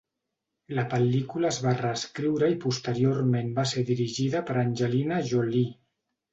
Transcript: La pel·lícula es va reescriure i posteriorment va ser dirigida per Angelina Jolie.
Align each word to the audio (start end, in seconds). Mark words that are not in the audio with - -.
La 0.77 0.85
pel·lícula 0.93 1.49
es 1.55 1.59
va 1.65 1.73
reescriure 1.81 2.49
i 2.55 2.57
posteriorment 2.65 3.55
va 3.61 3.69
ser 3.75 3.87
dirigida 3.93 4.45
per 4.51 4.59
Angelina 4.67 5.25
Jolie. 5.33 5.71